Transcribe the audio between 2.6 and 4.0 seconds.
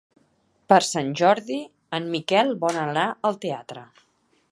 vol anar al teatre.